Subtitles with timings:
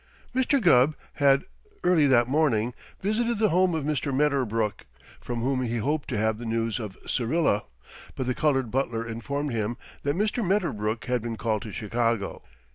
[0.33, 0.59] Mr.
[0.59, 1.45] Gubb had,
[1.83, 4.11] early that morning, visited the home of Mr.
[4.11, 4.87] Medderbrook,
[5.19, 7.65] from whom he hoped to have news of Syrilla,
[8.15, 10.43] but the colored butler informed him that Mr.
[10.43, 12.41] Medderbrook had been called to Chicago.